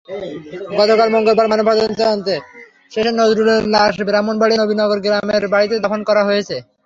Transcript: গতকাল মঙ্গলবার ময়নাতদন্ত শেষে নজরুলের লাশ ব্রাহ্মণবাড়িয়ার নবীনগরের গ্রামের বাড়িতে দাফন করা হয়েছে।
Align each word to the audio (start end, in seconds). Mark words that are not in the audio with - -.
গতকাল 0.79 1.07
মঙ্গলবার 1.15 1.49
ময়নাতদন্ত 1.49 2.27
শেষে 2.91 3.11
নজরুলের 3.13 3.63
লাশ 3.75 3.95
ব্রাহ্মণবাড়িয়ার 4.07 4.61
নবীনগরের 4.61 5.03
গ্রামের 5.05 5.43
বাড়িতে 5.53 5.75
দাফন 5.83 6.01
করা 6.09 6.21
হয়েছে। 6.27 6.55